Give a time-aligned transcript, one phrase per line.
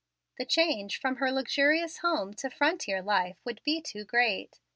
[0.39, 4.59] The change from her luxurious home to frontier life would be too great.